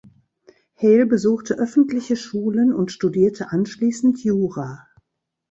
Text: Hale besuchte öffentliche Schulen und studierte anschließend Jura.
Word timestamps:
Hale 0.77 1.05
besuchte 1.05 1.59
öffentliche 1.59 2.15
Schulen 2.15 2.73
und 2.73 2.91
studierte 2.91 3.51
anschließend 3.51 4.23
Jura. 4.23 4.87